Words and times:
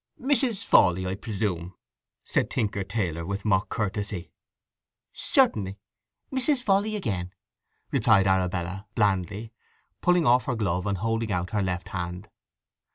"Mrs. 0.19 0.63
Fawley, 0.63 1.05
I 1.05 1.13
presume?" 1.13 1.75
said 2.25 2.49
Tinker 2.49 2.83
Taylor 2.83 3.23
with 3.23 3.45
mock 3.45 3.69
courtesy. 3.69 4.31
"Certainly. 5.13 5.77
Mrs. 6.33 6.63
Fawley 6.63 6.95
again," 6.95 7.35
replied 7.91 8.25
Arabella 8.25 8.87
blandly, 8.95 9.53
pulling 10.01 10.25
off 10.25 10.45
her 10.45 10.55
glove 10.55 10.87
and 10.87 10.97
holding 10.97 11.31
out 11.31 11.51
her 11.51 11.61
left 11.61 11.89
hand. 11.89 12.29